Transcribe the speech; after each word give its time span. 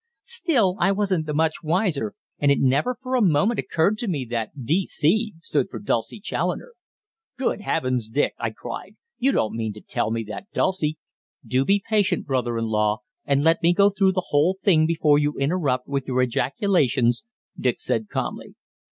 _""Still, 0.27 0.77
I 0.79 0.91
wasn't 0.91 1.31
much 1.31 1.53
the 1.61 1.67
wiser, 1.67 2.15
and 2.39 2.51
it 2.51 2.57
never 2.59 2.97
for 2.99 3.15
a 3.15 3.21
moment 3.21 3.59
occurred 3.59 3.99
to 3.99 4.07
me 4.07 4.25
that 4.31 4.65
D.C. 4.65 5.35
stood 5.41 5.69
for 5.69 5.77
Dulcie 5.77 6.19
Challoner" 6.19 6.73
"Good 7.37 7.61
heavens, 7.61 8.09
Dick!" 8.09 8.33
I 8.39 8.49
cried, 8.49 8.95
"you 9.19 9.31
don't 9.31 9.53
mean 9.55 9.73
to 9.73 9.79
tell 9.81 10.09
me 10.09 10.23
that 10.23 10.47
Dulcie" 10.53 10.97
"Do 11.45 11.65
be 11.65 11.83
patient, 11.87 12.25
brother 12.25 12.57
in 12.57 12.65
law, 12.65 13.01
and 13.25 13.43
let 13.43 13.61
me 13.61 13.75
go 13.75 13.91
through 13.91 14.13
the 14.13 14.29
whole 14.29 14.57
thing 14.63 14.87
before 14.87 15.19
you 15.19 15.35
interrupt 15.37 15.87
with 15.87 16.07
your 16.07 16.23
ejaculations," 16.23 17.23
Dick 17.55 17.79
said 17.79 18.09
calmly. 18.09 18.55